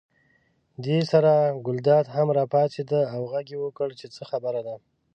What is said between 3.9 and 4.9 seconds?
چې څه خبره ده.